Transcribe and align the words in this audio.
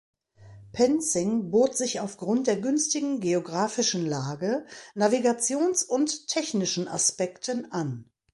Penzing 0.73 1.51
bot 1.51 1.77
sich 1.77 1.99
aufgrund 1.99 2.47
der 2.47 2.59
günstigen 2.59 3.19
geografischen 3.19 4.03
Lage, 4.03 4.65
Navigations- 4.95 5.83
und 5.85 6.27
technischen 6.27 6.87
Aspekten 6.87 7.71
an. 7.71 8.09